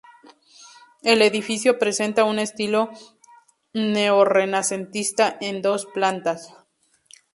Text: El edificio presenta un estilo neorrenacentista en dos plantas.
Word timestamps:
El 1.03 1.21
edificio 1.21 1.77
presenta 1.77 2.23
un 2.23 2.39
estilo 2.39 2.89
neorrenacentista 3.73 5.37
en 5.41 5.61
dos 5.61 5.85
plantas. 5.85 6.55